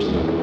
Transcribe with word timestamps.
Jerusalem. 0.00 0.37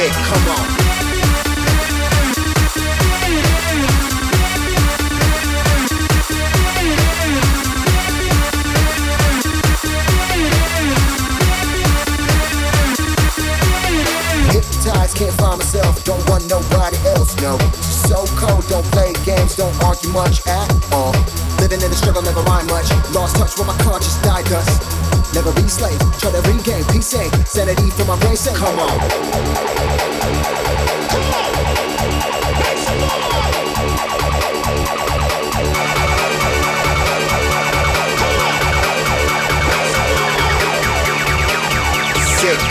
Sick, 0.00 0.12
come 0.12 0.48
on. 0.48 0.80
Can't 15.20 15.34
find 15.34 15.58
myself, 15.58 16.02
don't 16.04 16.26
want 16.30 16.48
nobody 16.48 16.96
else, 17.08 17.36
no. 17.42 17.58
So 17.82 18.24
cold, 18.36 18.66
don't 18.68 18.86
play 18.86 19.12
games, 19.26 19.54
don't 19.54 19.84
argue 19.84 20.08
much 20.12 20.46
at 20.46 20.69
the 21.88 21.96
struggle, 21.96 22.20
never 22.20 22.42
mind 22.42 22.68
much. 22.68 22.90
Lost 23.14 23.36
touch 23.36 23.56
with 23.56 23.66
my 23.66 23.76
conscience, 23.78 24.20
die 24.22 24.42
dust. 24.42 24.82
Never 25.32 25.52
be 25.52 25.62
slave, 25.68 25.98
try 26.18 26.30
to 26.30 26.42
regain 26.44 26.84
peace, 26.92 27.14
ain't 27.14 27.32
sanity 27.46 27.90
for 27.90 28.04
my 28.04 28.18
brain, 28.20 28.36
come 28.54 28.78
on. 28.78 28.98
Come 31.08 31.32
on, 31.32 31.50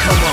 come 0.03 0.24
on. 0.26 0.29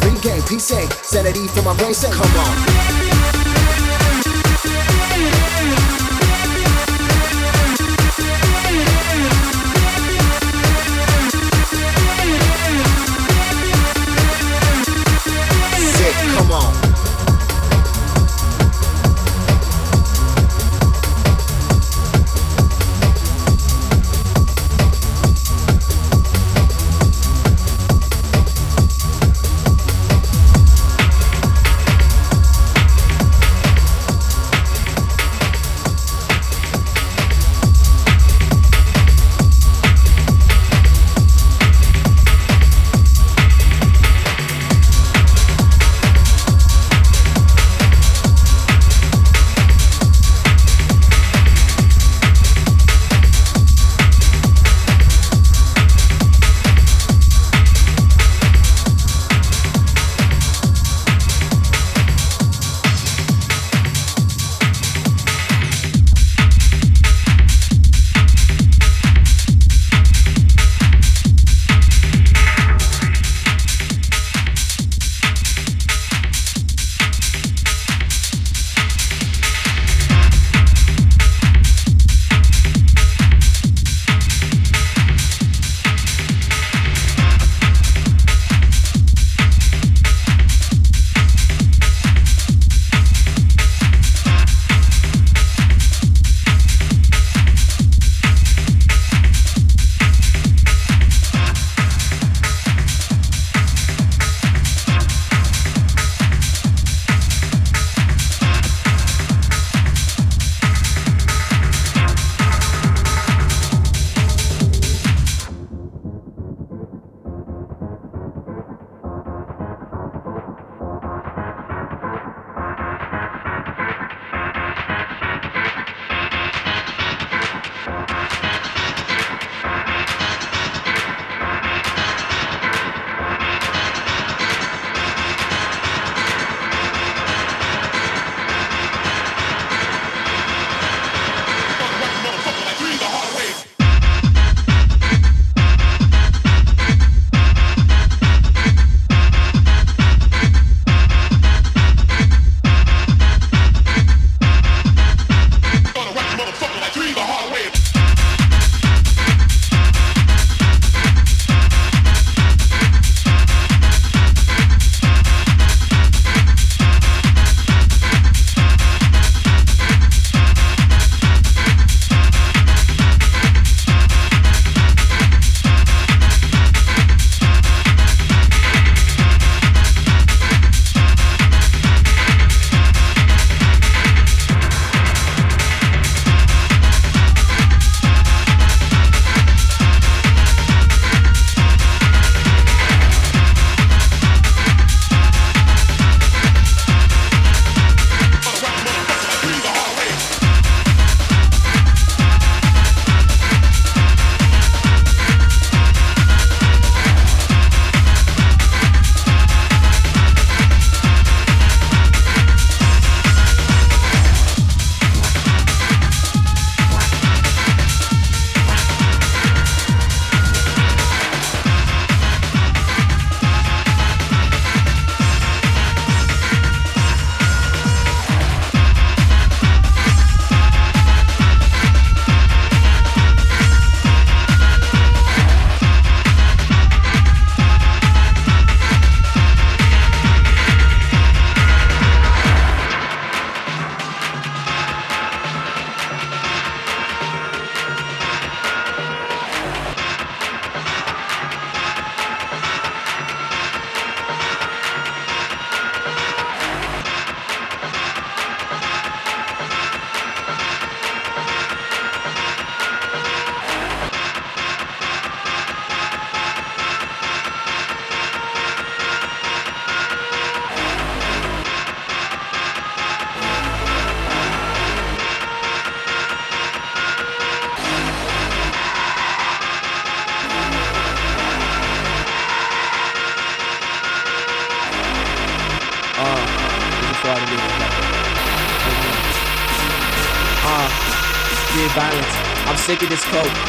Regain 0.00 0.42
peace, 0.42 0.72
sanity 1.02 1.46
for 1.48 1.62
my 1.62 1.76
brain, 1.76 1.94
say, 1.94 2.10
come 2.10 2.26
on. 2.38 3.43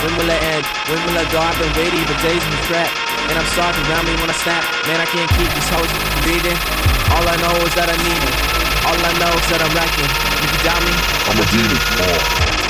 When 0.03 0.13
will 0.17 0.29
it 0.29 0.41
end? 0.55 0.65
When 0.89 0.99
will 1.05 1.17
it 1.21 1.29
go? 1.31 1.39
I've 1.39 1.55
been 1.59 1.71
waiting 1.77 2.03
for 2.03 2.17
days 2.25 2.43
in 2.43 2.51
the 2.51 2.63
trap. 2.67 2.89
And 3.29 3.35
I'm 3.39 3.49
sorry 3.55 3.77
around 3.87 4.05
me 4.05 4.13
when 4.19 4.29
I 4.29 4.37
snap. 4.37 4.63
Man, 4.87 4.99
I 4.99 5.07
can't 5.07 5.29
keep 5.37 5.49
these 5.53 5.69
hoes 5.69 5.91
breathing. 6.23 6.59
All 7.13 7.25
I 7.25 7.35
know 7.41 7.55
is 7.63 7.73
that 7.75 7.89
I 7.89 7.97
need 8.03 8.21
it. 8.21 8.35
All 8.85 8.99
I 8.99 9.13
know 9.17 9.31
is 9.33 9.47
that 9.49 9.61
I'm 9.63 9.73
wrecking. 9.73 10.11
If 10.43 10.49
you 10.51 10.59
doubt 10.65 10.81
me, 10.83 10.93
I'm 11.31 11.37
a 11.39 11.45
demon. 11.53 12.64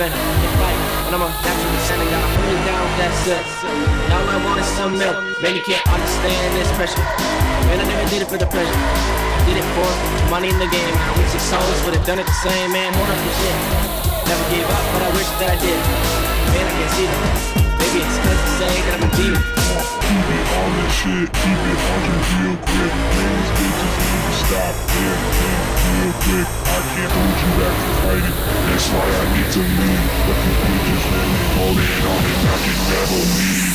Fight, 0.00 0.80
but 1.04 1.12
I'm 1.12 1.20
a 1.20 1.28
natural 1.28 1.72
descendant. 1.76 2.08
Gotta 2.08 2.24
hold 2.32 2.56
it 2.56 2.64
down 2.64 2.80
with 2.88 2.96
that. 3.04 3.12
And 3.36 4.12
all 4.16 4.32
I 4.32 4.40
want 4.48 4.64
some 4.64 4.96
milk. 4.96 5.20
Man, 5.44 5.52
you 5.52 5.60
can't 5.60 5.84
understand 5.92 6.56
this 6.56 6.72
pressure. 6.72 7.04
Man, 7.68 7.76
I 7.76 7.84
never 7.84 8.08
did 8.08 8.24
it 8.24 8.28
for 8.32 8.40
the 8.40 8.48
pleasure. 8.48 8.72
I 8.72 9.44
did 9.44 9.60
it 9.60 9.68
for 9.76 9.84
money 10.32 10.48
in 10.48 10.56
the 10.56 10.72
game. 10.72 10.94
I 10.96 11.12
wish 11.20 11.28
the 11.36 11.42
souls 11.44 11.84
would 11.84 11.92
have 12.00 12.06
done 12.08 12.16
it 12.16 12.24
the 12.24 12.38
same. 12.40 12.72
Man, 12.72 12.96
hold 12.96 13.12
up 13.12 13.20
for 13.20 13.32
shit. 13.44 13.56
Never 14.24 14.44
gave 14.48 14.64
up, 14.72 14.84
but 14.96 15.02
I 15.04 15.10
wish 15.20 15.28
that 15.36 15.52
I 15.52 15.58
did. 15.60 15.80
Man, 16.48 16.64
I 16.64 16.72
can't 16.80 16.92
see 16.96 17.04
them. 17.04 17.20
Maybe 17.76 18.00
it's 18.00 18.16
cause 18.24 18.40
they 18.40 18.52
say 18.56 18.72
that 18.88 18.92
I'm 18.96 19.04
a 19.04 19.10
demon. 19.20 19.59
Keep 20.10 20.18
it 20.18 20.48
on 20.58 20.70
this 20.74 20.90
shit, 20.90 21.28
keep 21.38 21.60
it 21.70 21.80
hundred 21.86 22.22
real 22.34 22.58
quick. 22.66 22.92
These 23.14 23.50
bitches 23.54 23.94
need 23.94 24.22
to 24.26 24.34
stop. 24.42 24.74
Yeah, 24.90 25.14
yeah, 25.38 26.02
real 26.02 26.14
quick. 26.26 26.48
I 26.66 26.78
can't 26.90 27.12
hold 27.14 27.38
you 27.38 27.50
back 27.54 27.74
from 27.78 27.94
fighting. 28.02 28.36
That's 28.66 28.86
why 28.90 29.06
I 29.06 29.24
need 29.38 29.50
to 29.54 29.62
leave. 29.62 30.10
But 30.26 30.38
you 30.42 30.52
bitches 30.66 31.04
really 31.14 31.42
holding 31.54 31.94
on 32.10 32.22
and 32.26 32.42
I 32.42 32.56
can 32.58 32.78
never 32.90 33.20
leave. 33.38 33.69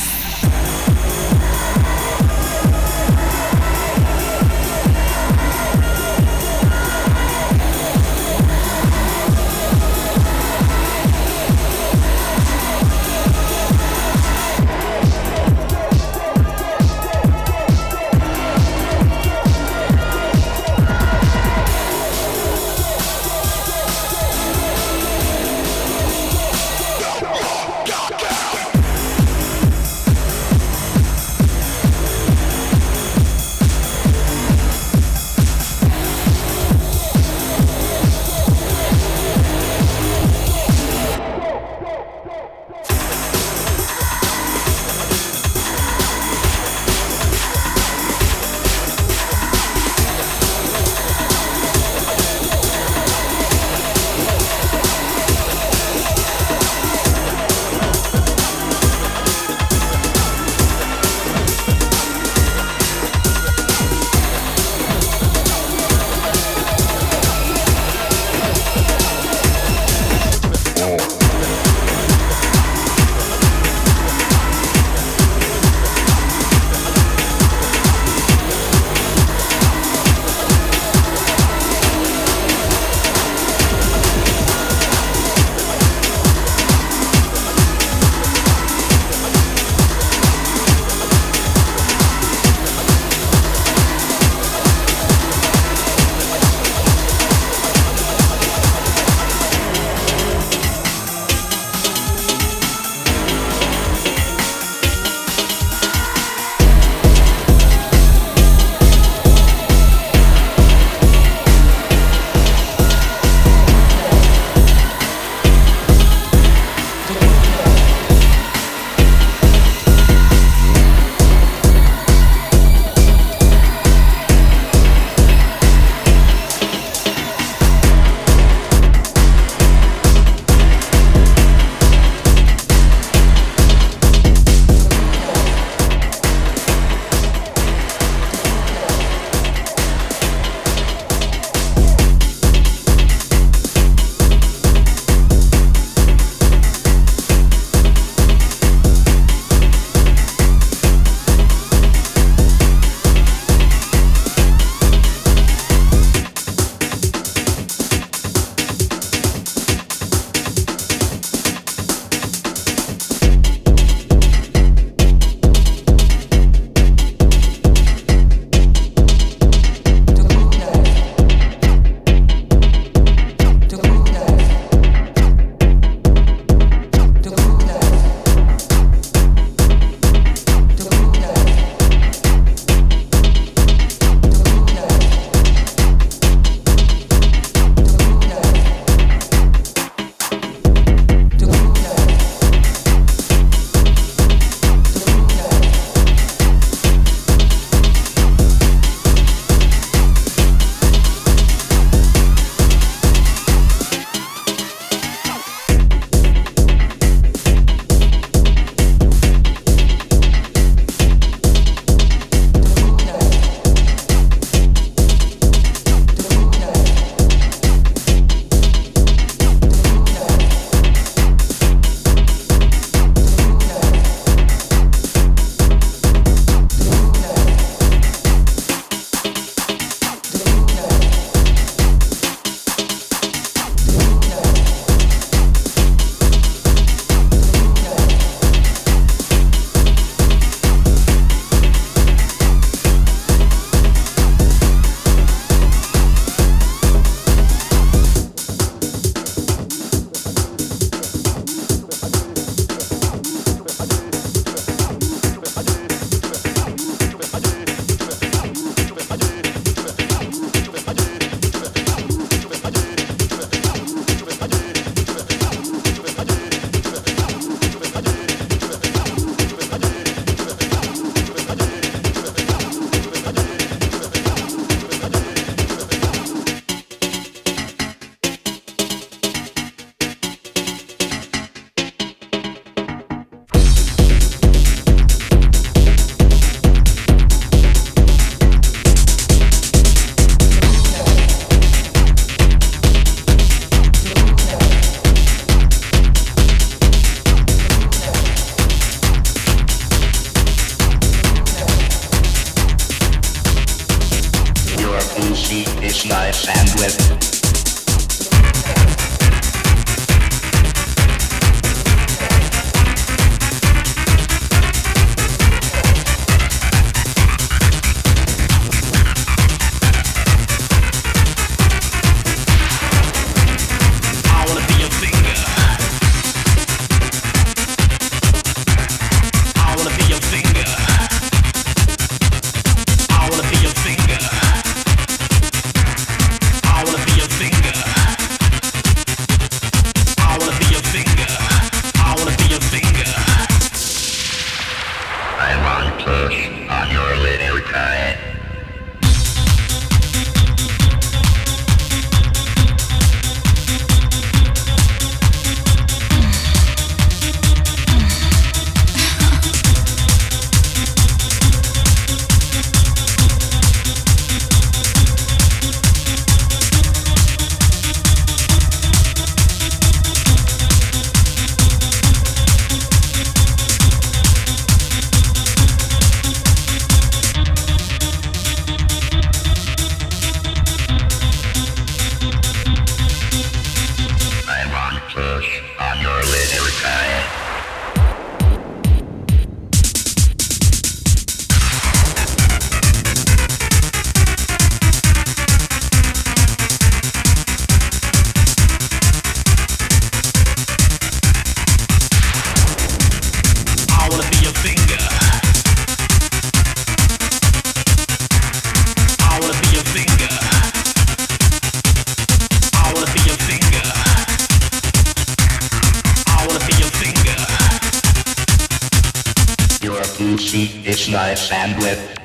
See 421.16 421.32
its 421.32 421.50
nice 421.50 421.52
and 421.52 421.82
lit. 421.82 422.15